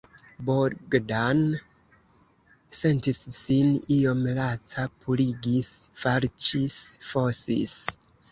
Bogdan 0.45 1.41
sentis 2.77 3.19
sin 3.35 3.69
iom 3.97 4.25
laca; 4.39 4.87
purigis, 5.03 5.71
falĉis, 6.05 6.79
fosis. 7.13 7.77